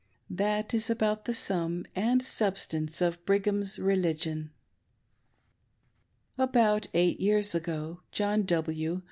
[0.31, 4.49] That is about the sum and sub stance of Brigham's religion.
[6.39, 8.99] About eight years ago, John W.